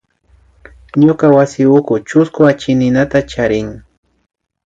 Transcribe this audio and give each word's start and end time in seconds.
Ñuka 1.03 1.25
wasi 1.35 1.61
ukuka 1.77 1.95
chusku 2.09 2.39
achikninata 2.51 3.19
charin 3.31 3.69